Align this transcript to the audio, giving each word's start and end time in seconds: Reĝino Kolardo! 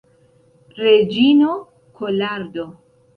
Reĝino 0.79 1.49
Kolardo! 1.99 2.65